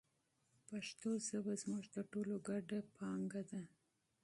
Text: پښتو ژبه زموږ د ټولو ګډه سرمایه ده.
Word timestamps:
پښتو 0.69 1.09
ژبه 1.27 1.53
زموږ 1.61 1.83
د 1.95 1.97
ټولو 2.11 2.33
ګډه 2.47 2.79
سرمایه 2.91 3.41
ده. 3.49 3.61